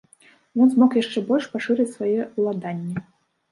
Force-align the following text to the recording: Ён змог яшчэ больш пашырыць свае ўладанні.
Ён 0.63 0.71
змог 0.75 0.97
яшчэ 1.01 1.19
больш 1.29 1.45
пашырыць 1.53 1.87
свае 1.95 2.17
ўладанні. 2.39 2.95